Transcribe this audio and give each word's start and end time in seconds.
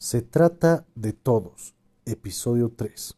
Se 0.00 0.22
trata 0.22 0.86
de 0.94 1.12
todos, 1.12 1.74
episodio 2.04 2.70
3. 2.70 3.16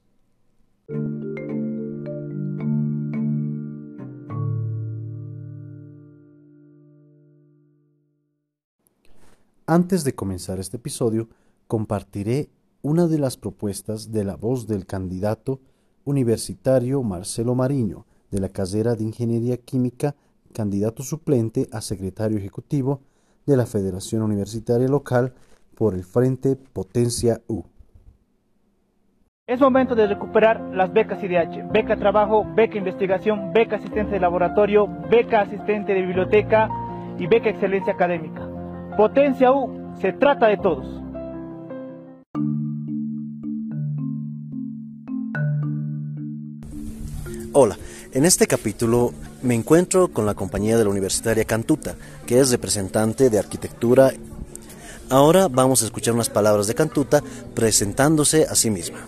Antes 9.67 10.05
de 10.05 10.15
comenzar 10.15 10.59
este 10.59 10.79
episodio, 10.79 11.29
compartiré 11.67 12.49
una 12.81 13.07
de 13.09 13.19
las 13.19 13.37
propuestas 13.37 14.11
de 14.11 14.25
la 14.25 14.37
voz 14.37 14.67
del 14.67 14.87
candidato 14.87 15.61
universitario 16.05 17.03
Marcelo 17.03 17.55
Mariño, 17.55 18.07
de 18.31 18.41
la 18.41 18.49
carrera 18.49 18.95
de 18.95 19.05
Ingeniería 19.05 19.59
Química, 19.59 20.17
candidato 20.55 21.03
suplente 21.03 21.69
a 21.73 21.83
secretario 21.83 22.39
ejecutivo 22.39 23.03
de 23.45 23.59
la 23.59 23.67
Federación 23.67 24.23
Universitaria 24.23 24.89
Local 24.89 25.35
por 25.81 25.95
el 25.95 26.05
Frente 26.05 26.57
Potencia 26.57 27.41
U. 27.49 27.63
Es 29.47 29.59
momento 29.59 29.95
de 29.95 30.07
recuperar 30.09 30.61
las 30.75 30.93
becas 30.93 31.23
IDH, 31.23 31.73
beca 31.73 31.97
trabajo, 31.97 32.45
beca 32.55 32.77
investigación, 32.77 33.55
beca 33.55 33.77
asistente 33.77 34.13
de 34.13 34.21
laboratorio, 34.21 34.87
beca 35.11 35.41
asistente 35.41 35.95
de 35.95 36.03
biblioteca 36.03 36.69
y 37.19 37.27
beca 37.27 37.49
excelencia 37.49 37.95
académica. 37.95 38.47
Potencia 38.95 39.53
U, 39.53 39.95
se 39.99 40.13
trata 40.13 40.49
de 40.49 40.59
todos. 40.59 40.87
Hola, 47.53 47.79
en 48.13 48.27
este 48.27 48.47
capítulo 48.47 49.15
me 49.43 49.55
encuentro 49.55 50.09
con 50.09 50.27
la 50.27 50.35
compañía 50.35 50.77
de 50.77 50.85
la 50.85 50.91
Universitaria 50.91 51.47
Cantuta, 51.47 51.95
que 52.27 52.39
es 52.39 52.51
representante 52.51 53.31
de 53.31 53.39
arquitectura. 53.39 54.13
Ahora 55.11 55.49
vamos 55.49 55.83
a 55.83 55.87
escuchar 55.87 56.15
unas 56.15 56.31
palabras 56.31 56.69
de 56.69 56.77
Cantuta 56.77 57.21
presentándose 57.53 58.45
a 58.45 58.55
sí 58.55 58.71
misma. 58.71 58.99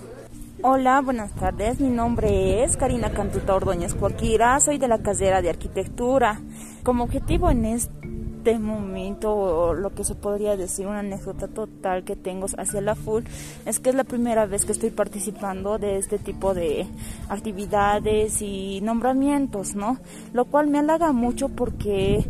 Hola, 0.60 1.00
buenas 1.00 1.30
tardes. 1.30 1.78
Mi 1.78 1.90
nombre 1.90 2.64
es 2.64 2.76
Karina 2.76 3.12
Cantuta 3.12 3.54
Ordóñez 3.54 3.94
Cualquiera. 3.94 4.58
Soy 4.58 4.78
de 4.78 4.88
la 4.88 4.98
carrera 4.98 5.42
de 5.42 5.50
arquitectura. 5.50 6.40
Como 6.82 7.04
objetivo 7.04 7.50
en 7.50 7.66
este 7.66 8.58
momento, 8.58 9.74
lo 9.74 9.90
que 9.90 10.02
se 10.02 10.16
podría 10.16 10.56
decir, 10.56 10.88
una 10.88 10.98
anécdota 10.98 11.46
total 11.46 12.02
que 12.02 12.16
tengo 12.16 12.46
hacia 12.58 12.80
la 12.80 12.96
FUL, 12.96 13.22
es 13.64 13.78
que 13.78 13.90
es 13.90 13.94
la 13.94 14.02
primera 14.02 14.44
vez 14.46 14.64
que 14.64 14.72
estoy 14.72 14.90
participando 14.90 15.78
de 15.78 15.98
este 15.98 16.18
tipo 16.18 16.52
de 16.52 16.84
actividades 17.28 18.42
y 18.42 18.80
nombramientos, 18.82 19.76
¿no? 19.76 19.98
Lo 20.32 20.46
cual 20.46 20.66
me 20.66 20.80
halaga 20.80 21.12
mucho 21.12 21.48
porque 21.48 22.26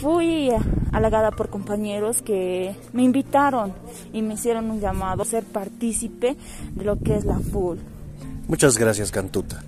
fui 0.00 0.50
halagada 0.92 1.30
por 1.30 1.50
compañeros 1.50 2.22
que 2.22 2.74
me 2.92 3.02
invitaron 3.02 3.72
y 4.12 4.22
me 4.22 4.34
hicieron 4.34 4.70
un 4.70 4.80
llamado 4.80 5.22
a 5.22 5.24
ser 5.24 5.44
partícipe 5.44 6.36
de 6.74 6.84
lo 6.84 6.98
que 6.98 7.16
es 7.16 7.24
la 7.24 7.38
FUL. 7.38 7.78
Muchas 8.46 8.78
gracias, 8.78 9.10
Cantuta. 9.10 9.62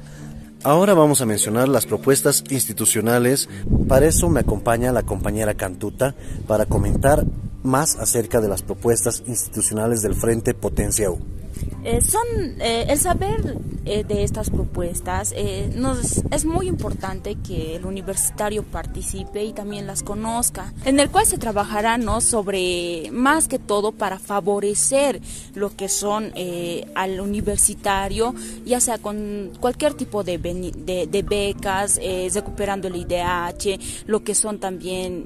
Ahora 0.62 0.92
vamos 0.92 1.20
a 1.23 1.27
mencionar 1.27 1.69
las 1.69 1.86
propuestas 1.86 2.45
institucionales. 2.51 3.48
Para 3.89 4.06
eso 4.06 4.28
me 4.28 4.41
acompaña 4.41 4.92
la 4.92 5.03
compañera 5.03 5.55
Cantuta 5.55 6.14
para 6.47 6.67
comentar 6.67 7.25
más 7.62 7.97
acerca 7.97 8.41
de 8.41 8.48
las 8.48 8.62
propuestas 8.62 9.22
institucionales 9.27 10.03
del 10.03 10.14
Frente 10.14 10.55
Potencia. 10.55 11.11
Eh, 11.84 12.00
son 12.02 12.27
eh, 12.61 12.86
el 12.89 12.98
saber 12.98 13.56
eh, 13.86 14.05
de 14.05 14.22
estas 14.22 14.50
propuestas 14.50 15.34
nos 15.75 16.19
es 16.30 16.44
muy 16.44 16.69
importante 16.69 17.36
que 17.36 17.77
el 17.77 17.86
universitario 17.86 18.62
participe 18.62 19.44
y 19.44 19.52
también 19.52 19.86
las 19.86 20.02
conozca 20.02 20.72
en 20.84 21.00
el 21.00 21.11
cual 21.11 21.25
se 21.25 21.39
trabajará 21.39 21.97
no 21.97 22.20
sobre 22.20 23.11
más 23.12 23.48
que 23.48 23.58
todo 23.58 23.92
para 23.92 24.19
favorecer 24.19 25.20
lo 25.55 25.74
que 25.74 25.89
son 25.89 26.33
al 26.95 27.20
universitario 27.20 28.34
ya 28.67 28.80
sea 28.80 28.98
con 28.98 29.52
cualquier 29.58 29.95
tipo 29.95 30.22
de, 30.22 30.36
de 30.39 31.22
becas 31.22 31.98
recuperando 32.34 32.89
el 32.89 32.96
IDH 32.96 34.07
lo 34.07 34.23
que 34.23 34.34
son 34.34 34.58
también 34.58 35.24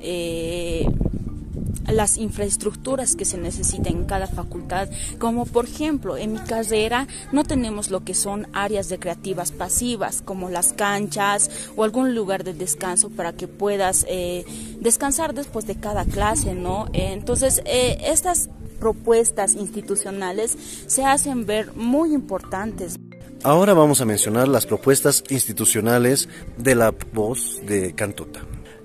las 1.86 2.18
infraestructuras 2.18 3.16
que 3.16 3.24
se 3.24 3.38
necesitan 3.38 3.94
en 3.94 4.04
cada 4.04 4.26
facultad, 4.26 4.88
como 5.18 5.46
por 5.46 5.66
ejemplo 5.66 6.16
en 6.16 6.34
mi 6.34 6.38
carrera 6.38 7.06
no 7.32 7.44
tenemos 7.44 7.90
lo 7.90 8.04
que 8.04 8.14
son 8.14 8.46
áreas 8.52 8.90
recreativas 8.90 9.52
pasivas, 9.52 10.22
como 10.22 10.50
las 10.50 10.72
canchas 10.72 11.50
o 11.76 11.84
algún 11.84 12.14
lugar 12.14 12.44
de 12.44 12.54
descanso 12.54 13.10
para 13.10 13.32
que 13.32 13.48
puedas 13.48 14.06
eh, 14.08 14.44
descansar 14.80 15.34
después 15.34 15.66
de 15.66 15.76
cada 15.76 16.04
clase, 16.04 16.54
¿no? 16.54 16.86
entonces, 16.92 17.62
eh, 17.64 17.98
estas 18.04 18.48
propuestas 18.78 19.54
institucionales 19.54 20.56
se 20.86 21.04
hacen 21.04 21.46
ver 21.46 21.74
muy 21.74 22.12
importantes. 22.12 22.96
Ahora 23.42 23.74
vamos 23.74 24.00
a 24.00 24.04
mencionar 24.04 24.48
las 24.48 24.66
propuestas 24.66 25.24
institucionales 25.28 26.28
de 26.56 26.74
la 26.74 26.94
voz 27.12 27.60
de 27.66 27.94
Cantuta. 27.94 28.40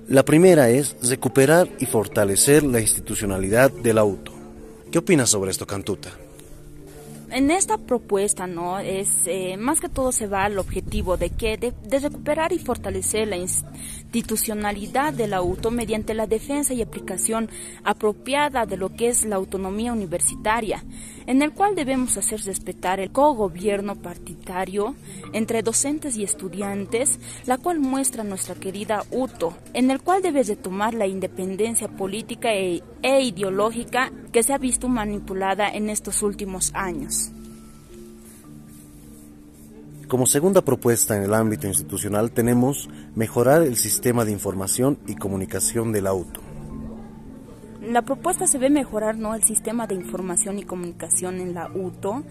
La 0.10 0.26
primera 0.26 0.72
es 0.72 0.96
recuperar 1.08 1.70
y 1.78 1.86
fortalecer 1.86 2.64
la 2.64 2.82
institucionalidad 2.82 3.70
del 3.70 4.00
auto. 4.00 4.32
¿Qué 4.92 4.98
opinas 4.98 5.30
sobre 5.30 5.52
esto, 5.52 5.68
Cantuta? 5.68 6.10
En 7.32 7.52
esta 7.52 7.78
propuesta, 7.78 8.48
¿no? 8.48 8.80
Es 8.80 9.10
eh, 9.26 9.58
más 9.58 9.80
que 9.80 9.90
todo 9.90 10.12
se 10.12 10.28
va 10.28 10.46
al 10.46 10.58
objetivo 10.58 11.18
de 11.18 11.30
que 11.30 11.58
de, 11.58 12.00
recuperar 12.00 12.54
y 12.54 12.60
fortalecer 12.60 13.28
la 13.28 13.38
institucionalidad 13.38 15.14
del 15.14 15.34
auto 15.34 15.72
mediante 15.72 16.14
la 16.14 16.28
defensa 16.28 16.74
y 16.74 16.82
aplicación 16.82 17.50
apropiada 17.84 18.66
de 18.66 18.78
lo 18.78 18.90
que 18.90 19.10
es 19.10 19.26
la 19.26 19.36
autonomía 19.36 19.94
universitaria, 19.94 20.84
en 21.28 21.42
el 21.42 21.52
cual 21.52 21.76
debemos 21.76 22.18
hacer 22.18 22.42
respetar 22.42 23.00
el 23.00 23.12
cogobierno 23.12 23.96
partidario 23.96 24.96
entre 25.34 25.62
docentes 25.62 26.18
y 26.18 26.24
estudiantes, 26.24 27.20
la 27.46 27.58
cual 27.58 27.80
muestra 27.80 28.24
nuestra 28.24 28.56
querida 28.56 29.04
UTO, 29.12 29.56
en 29.74 29.92
el 29.92 30.02
cual 30.02 30.22
debe 30.22 30.44
de 30.44 30.56
tomar 30.56 30.94
la 30.94 31.08
independencia 31.08 31.88
política 31.88 32.54
e, 32.54 32.82
e 33.02 33.22
ideológica 33.22 34.12
que 34.32 34.44
se 34.44 34.54
ha 34.54 34.58
visto 34.58 34.88
manipulada 34.88 35.70
en 35.70 35.90
estos 35.90 36.22
últimos 36.24 36.72
años. 36.74 37.32
Como 40.08 40.26
segunda 40.26 40.62
propuesta 40.62 41.16
en 41.16 41.24
el 41.24 41.36
ámbito 41.36 41.68
institucional 41.68 42.32
tenemos 42.32 42.90
mejorar 43.16 43.62
el 43.62 43.78
sistema 43.78 44.26
de 44.26 44.32
información 44.32 44.98
y 45.06 45.16
comunicación 45.16 45.92
del 45.92 46.08
auto. 46.08 46.42
La 47.90 48.04
propuesta 48.04 48.46
se 48.46 48.60
ve 48.60 48.70
mejorar 48.70 49.18
¿no? 49.18 49.34
el 49.34 49.44
sistema 49.44 49.88
de 49.88 49.96
información 49.96 50.60
y 50.60 50.64
comunicación 50.64 51.40
en 51.40 51.56
la 51.56 51.72
UTO 51.74 52.24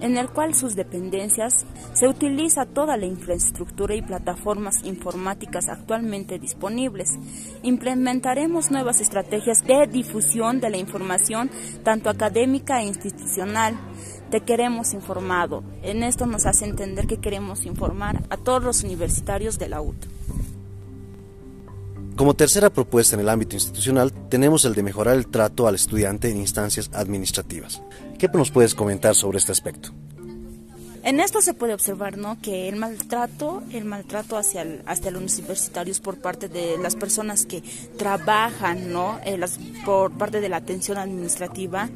en 0.00 0.16
el 0.16 0.28
cual 0.30 0.52
sus 0.52 0.74
dependencias 0.74 1.64
se 1.92 2.08
utiliza 2.08 2.66
toda 2.66 2.96
la 2.96 3.06
infraestructura 3.06 3.94
y 3.94 4.02
plataformas 4.02 4.84
informáticas 4.84 5.68
actualmente 5.68 6.40
disponibles. 6.40 7.12
Implementaremos 7.62 8.72
nuevas 8.72 9.00
estrategias 9.00 9.64
de 9.64 9.86
difusión 9.86 10.60
de 10.60 10.70
la 10.70 10.78
información, 10.78 11.52
tanto 11.84 12.10
académica 12.10 12.82
e 12.82 12.86
institucional. 12.86 13.76
Te 14.32 14.40
queremos 14.40 14.92
informado. 14.92 15.62
En 15.82 16.02
esto 16.02 16.26
nos 16.26 16.46
hace 16.46 16.64
entender 16.64 17.06
que 17.06 17.20
queremos 17.20 17.64
informar 17.64 18.24
a 18.28 18.36
todos 18.36 18.64
los 18.64 18.82
universitarios 18.82 19.56
de 19.60 19.68
la 19.68 19.80
UT. 19.82 20.15
Como 22.16 22.32
tercera 22.32 22.70
propuesta 22.70 23.14
en 23.14 23.20
el 23.20 23.28
ámbito 23.28 23.56
institucional, 23.56 24.10
tenemos 24.30 24.64
el 24.64 24.74
de 24.74 24.82
mejorar 24.82 25.16
el 25.16 25.26
trato 25.26 25.68
al 25.68 25.74
estudiante 25.74 26.30
en 26.30 26.38
instancias 26.38 26.90
administrativas. 26.94 27.82
¿Qué 28.18 28.26
nos 28.28 28.50
puedes 28.50 28.74
comentar 28.74 29.14
sobre 29.14 29.36
este 29.36 29.52
aspecto? 29.52 29.90
En 31.02 31.20
esto 31.20 31.42
se 31.42 31.52
puede 31.52 31.74
observar 31.74 32.16
¿no? 32.16 32.40
que 32.40 32.70
el 32.70 32.76
maltrato, 32.76 33.62
el 33.70 33.84
maltrato 33.84 34.38
hacia, 34.38 34.64
los 34.64 35.38
universitarios 35.38 36.00
por 36.00 36.16
parte 36.16 36.48
de 36.48 36.78
las 36.78 36.96
personas 36.96 37.44
que 37.44 37.62
trabajan, 37.98 38.92
¿no? 38.92 39.20
Eh, 39.24 39.38
por 39.84 40.10
parte 40.10 40.40
de 40.40 40.48
la 40.48 40.56
atención 40.56 40.96
administrativa, 40.96 41.90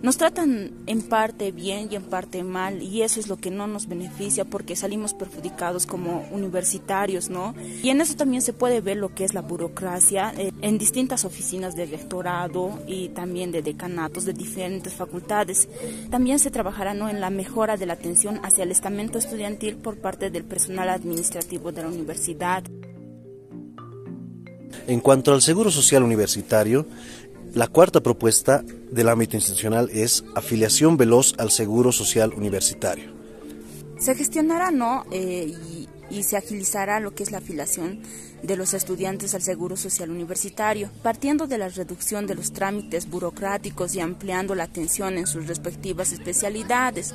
nos 0.00 0.16
tratan 0.16 0.70
en 0.86 1.02
parte 1.02 1.50
bien 1.50 1.88
y 1.90 1.96
en 1.96 2.04
parte 2.04 2.44
mal 2.44 2.82
y 2.82 3.02
eso 3.02 3.18
es 3.18 3.28
lo 3.28 3.36
que 3.36 3.50
no 3.50 3.66
nos 3.66 3.88
beneficia 3.88 4.44
porque 4.44 4.76
salimos 4.76 5.12
perjudicados 5.12 5.86
como 5.86 6.26
universitarios, 6.30 7.30
¿no? 7.30 7.54
Y 7.82 7.90
en 7.90 8.00
eso 8.00 8.14
también 8.14 8.42
se 8.42 8.52
puede 8.52 8.80
ver 8.80 8.96
lo 8.96 9.14
que 9.14 9.24
es 9.24 9.34
la 9.34 9.42
burocracia 9.42 10.32
eh, 10.36 10.52
en 10.62 10.78
distintas 10.78 11.24
oficinas 11.24 11.74
de 11.74 11.86
rectorado 11.86 12.78
y 12.86 13.08
también 13.08 13.50
de 13.50 13.62
decanatos 13.62 14.24
de 14.24 14.32
diferentes 14.32 14.94
facultades. 14.94 15.68
También 16.10 16.38
se 16.38 16.50
trabajará 16.50 16.94
¿no? 16.94 17.08
en 17.08 17.20
la 17.20 17.30
mejora 17.30 17.76
de 17.76 17.86
la 17.86 17.94
atención 17.94 18.40
hacia 18.44 18.64
el 18.64 18.70
estamento 18.70 19.18
estudiantil 19.18 19.76
por 19.76 19.98
parte 19.98 20.30
del 20.30 20.44
personal 20.44 20.88
administrativo 20.88 21.72
de 21.72 21.82
la 21.82 21.88
universidad. 21.88 22.62
En 24.86 25.00
cuanto 25.00 25.32
al 25.32 25.42
seguro 25.42 25.70
social 25.70 26.02
universitario, 26.02 26.86
la 27.54 27.66
cuarta 27.66 28.00
propuesta 28.00 28.62
del 28.90 29.08
ámbito 29.08 29.36
institucional 29.36 29.90
es 29.92 30.24
afiliación 30.34 30.96
veloz 30.96 31.34
al 31.38 31.50
Seguro 31.50 31.92
Social 31.92 32.32
Universitario. 32.34 33.10
Se 33.98 34.14
gestionará, 34.14 34.70
¿no? 34.70 35.04
Eh, 35.10 35.54
y, 36.10 36.22
se 36.22 36.38
agilizará 36.38 37.00
lo 37.00 37.14
que 37.14 37.22
es 37.22 37.30
la 37.30 37.38
afiliación 37.38 38.00
de 38.42 38.56
los 38.56 38.72
estudiantes 38.72 39.34
al 39.34 39.42
Seguro 39.42 39.76
Social 39.76 40.10
Universitario, 40.10 40.90
partiendo 41.02 41.46
de 41.46 41.58
la 41.58 41.68
reducción 41.68 42.26
de 42.26 42.34
los 42.34 42.52
trámites 42.52 43.10
burocráticos 43.10 43.94
y 43.94 44.00
ampliando 44.00 44.54
la 44.54 44.64
atención 44.64 45.18
en 45.18 45.26
sus 45.26 45.46
respectivas 45.46 46.12
especialidades, 46.12 47.14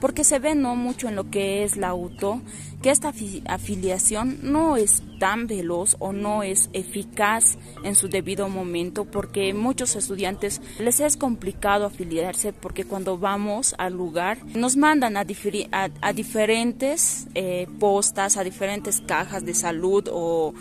porque 0.00 0.24
se 0.24 0.40
ve 0.40 0.56
no 0.56 0.74
mucho 0.74 1.08
en 1.08 1.14
lo 1.14 1.30
que 1.30 1.62
es 1.62 1.76
la 1.76 1.88
auto, 1.88 2.42
que 2.82 2.90
esta 2.90 3.12
afiliación 3.46 4.38
no 4.42 4.76
es 4.76 5.02
tan 5.20 5.46
veloz 5.46 5.94
o 6.00 6.12
no 6.12 6.42
es 6.42 6.68
eficaz 6.72 7.56
en 7.84 7.94
su 7.94 8.08
debido 8.08 8.48
momento, 8.48 9.04
porque 9.04 9.54
muchos 9.54 9.94
estudiantes 9.94 10.60
les 10.80 10.98
es 10.98 11.16
complicado 11.16 11.86
afiliarse 11.86 12.52
porque 12.52 12.84
cuando 12.84 13.18
vamos 13.18 13.76
al 13.78 13.92
lugar 13.94 14.38
nos 14.54 14.76
mandan 14.76 15.16
a, 15.16 15.24
diferentes 16.12 17.28
eh, 17.34 17.68
postas, 17.78 18.36
a 18.36 18.42
diferentes 18.42 19.00
cajas 19.00 19.46
de 19.46 19.54
salud 19.54 20.08
o 20.12 20.52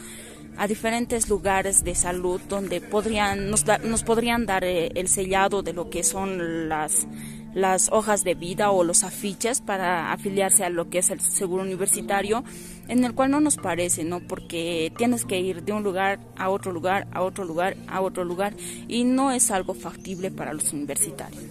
a 0.57 0.68
diferentes 0.68 1.27
lugares 1.29 1.83
de 1.83 1.95
salud 1.95 2.39
donde 2.47 2.81
podrían, 2.81 3.50
nos, 3.50 3.65
nos 3.83 4.03
podrían 4.03 4.45
dar 4.45 4.63
eh, 4.63 4.91
el 4.94 5.07
sellado 5.07 5.63
de 5.63 5.73
lo 5.73 5.89
que 5.89 6.03
son 6.03 6.69
las, 6.69 7.07
las 7.53 7.89
hojas 7.92 8.24
de 8.24 8.36
vida 8.36 8.71
o 8.71 8.83
los 8.83 9.03
afiches 9.03 9.62
para 9.62 10.12
afiliarse 10.12 10.63
a 10.63 10.69
lo 10.69 10.89
que 10.89 11.00
es 11.00 11.09
el 11.09 11.19
seguro 11.19 11.63
universitario, 11.63 12.44
en 12.88 13.03
el 13.03 13.13
cual 13.13 13.31
no 13.31 13.39
nos 13.39 13.57
parece, 13.57 14.03
¿no? 14.03 14.19
Porque 14.19 14.92
tienes 14.98 15.25
que 15.25 15.39
ir 15.39 15.63
de 15.63 15.74
un 15.74 15.83
lugar 15.83 16.19
a 16.38 16.50
otro 16.50 16.71
lugar, 16.71 17.07
a 17.12 17.21
otro 17.21 17.45
lugar, 17.45 17.75
a 17.88 18.01
otro 18.01 18.24
lugar, 18.24 18.53
y 18.88 19.03
no 19.03 19.31
es 19.31 19.51
algo 19.51 19.74
factible 19.74 20.31
para 20.31 20.53
los 20.53 20.71
universitarios. 20.74 21.44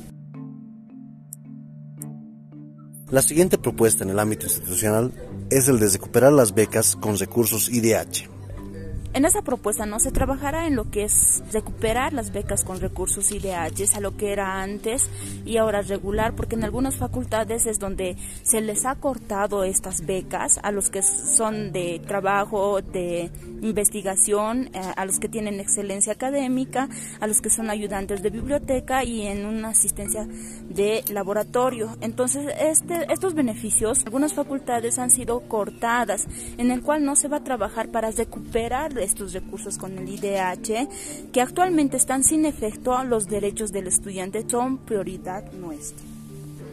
La 3.10 3.22
siguiente 3.22 3.58
propuesta 3.58 4.04
en 4.04 4.10
el 4.10 4.20
ámbito 4.20 4.46
institucional 4.46 5.12
es 5.50 5.66
el 5.68 5.80
de 5.80 5.88
recuperar 5.88 6.32
las 6.32 6.54
becas 6.54 6.94
con 6.94 7.18
recursos 7.18 7.68
IDH. 7.68 8.39
En 9.12 9.24
esa 9.24 9.42
propuesta 9.42 9.86
no 9.86 9.98
se 9.98 10.12
trabajará 10.12 10.68
en 10.68 10.76
lo 10.76 10.88
que 10.88 11.02
es 11.02 11.42
recuperar 11.52 12.12
las 12.12 12.30
becas 12.30 12.62
con 12.62 12.80
recursos 12.80 13.32
IDH 13.32 13.96
a 13.96 14.00
lo 14.00 14.16
que 14.16 14.30
era 14.30 14.62
antes 14.62 15.10
y 15.44 15.56
ahora 15.56 15.82
regular, 15.82 16.34
porque 16.36 16.54
en 16.54 16.62
algunas 16.62 16.94
facultades 16.94 17.66
es 17.66 17.80
donde 17.80 18.16
se 18.44 18.60
les 18.60 18.86
ha 18.86 18.94
cortado 18.94 19.64
estas 19.64 20.06
becas 20.06 20.60
a 20.62 20.70
los 20.70 20.90
que 20.90 21.02
son 21.02 21.72
de 21.72 22.00
trabajo, 22.06 22.80
de 22.82 23.32
investigación, 23.62 24.70
eh, 24.72 24.80
a 24.96 25.04
los 25.04 25.18
que 25.18 25.28
tienen 25.28 25.58
excelencia 25.58 26.12
académica, 26.12 26.88
a 27.18 27.26
los 27.26 27.40
que 27.40 27.50
son 27.50 27.68
ayudantes 27.68 28.22
de 28.22 28.30
biblioteca 28.30 29.02
y 29.02 29.22
en 29.22 29.44
una 29.44 29.70
asistencia 29.70 30.26
de 30.68 31.02
laboratorio. 31.10 31.96
Entonces, 32.00 32.46
este, 32.60 33.12
estos 33.12 33.34
beneficios, 33.34 34.04
algunas 34.06 34.34
facultades 34.34 35.00
han 35.00 35.10
sido 35.10 35.40
cortadas, 35.40 36.26
en 36.58 36.70
el 36.70 36.82
cual 36.82 37.04
no 37.04 37.16
se 37.16 37.26
va 37.26 37.38
a 37.38 37.44
trabajar 37.44 37.88
para 37.88 38.12
recuperar 38.12 38.99
estos 39.04 39.32
recursos 39.32 39.78
con 39.78 39.98
el 39.98 40.08
IDH, 40.08 40.88
que 41.32 41.40
actualmente 41.40 41.96
están 41.96 42.24
sin 42.24 42.44
efecto, 42.44 43.02
los 43.04 43.26
derechos 43.26 43.72
del 43.72 43.86
estudiante 43.86 44.44
son 44.48 44.78
prioridad 44.78 45.52
nuestra. 45.52 46.10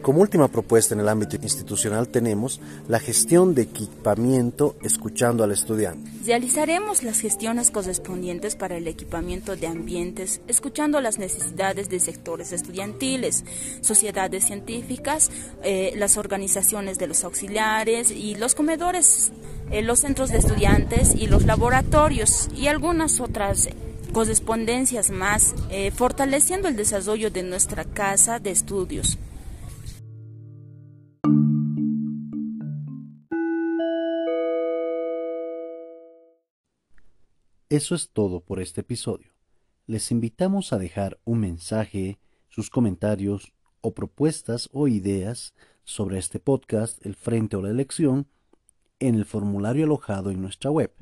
Como 0.02 0.20
última 0.20 0.48
propuesta 0.48 0.94
en 0.94 1.00
el 1.00 1.08
ámbito 1.08 1.36
institucional 1.36 2.08
tenemos 2.08 2.60
la 2.88 3.00
gestión 3.00 3.54
de 3.54 3.62
equipamiento 3.62 4.76
escuchando 4.82 5.42
al 5.42 5.50
estudiante. 5.50 6.10
Realizaremos 6.24 7.02
las 7.02 7.20
gestiones 7.20 7.70
correspondientes 7.70 8.54
para 8.54 8.76
el 8.76 8.86
equipamiento 8.86 9.56
de 9.56 9.66
ambientes, 9.66 10.40
escuchando 10.46 11.00
las 11.00 11.18
necesidades 11.18 11.88
de 11.88 11.98
sectores 11.98 12.52
estudiantiles, 12.52 13.44
sociedades 13.80 14.44
científicas, 14.44 15.30
eh, 15.62 15.92
las 15.96 16.16
organizaciones 16.16 16.98
de 16.98 17.08
los 17.08 17.24
auxiliares 17.24 18.10
y 18.10 18.36
los 18.36 18.54
comedores 18.54 19.32
eh, 19.70 19.82
los 19.82 20.00
centros 20.00 20.30
de 20.30 20.38
estudiantes 20.38 21.14
y 21.14 21.26
los 21.26 21.44
laboratorios 21.44 22.48
y 22.56 22.68
algunas 22.68 23.20
otras 23.20 23.68
correspondencias 24.12 25.10
más, 25.10 25.54
eh, 25.70 25.90
fortaleciendo 25.90 26.68
el 26.68 26.76
desarrollo 26.76 27.30
de 27.30 27.42
nuestra 27.42 27.84
casa 27.84 28.38
de 28.38 28.50
estudios. 28.50 29.18
Eso 37.70 37.94
es 37.94 38.08
todo 38.10 38.40
por 38.40 38.60
este 38.60 38.80
episodio. 38.80 39.30
Les 39.86 40.10
invitamos 40.10 40.72
a 40.72 40.78
dejar 40.78 41.20
un 41.24 41.40
mensaje, 41.40 42.18
sus 42.48 42.70
comentarios 42.70 43.52
o 43.82 43.92
propuestas 43.92 44.70
o 44.72 44.88
ideas 44.88 45.54
sobre 45.84 46.18
este 46.18 46.40
podcast, 46.40 47.04
el 47.04 47.14
Frente 47.14 47.56
o 47.56 47.62
la 47.62 47.70
Elección, 47.70 48.26
en 49.00 49.14
el 49.14 49.24
formulario 49.24 49.84
alojado 49.84 50.30
en 50.30 50.40
nuestra 50.40 50.70
web 50.70 50.92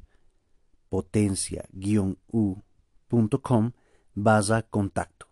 potencia-u.com 0.89 3.73
contacto. 4.71 5.27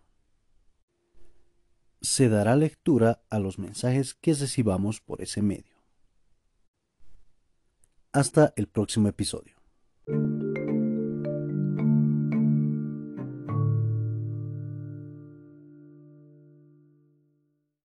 Se 2.01 2.29
dará 2.29 2.55
lectura 2.55 3.23
a 3.29 3.39
los 3.39 3.57
mensajes 3.57 4.13
que 4.13 4.33
recibamos 4.33 5.01
por 5.01 5.21
ese 5.21 5.41
medio. 5.41 5.75
Hasta 8.11 8.53
el 8.55 8.67
próximo 8.67 9.07
episodio. 9.07 9.54